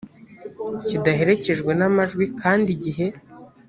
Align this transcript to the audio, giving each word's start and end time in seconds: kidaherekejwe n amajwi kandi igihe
kidaherekejwe 0.85 1.71
n 1.79 1.81
amajwi 1.89 2.25
kandi 2.41 2.67
igihe 2.75 3.07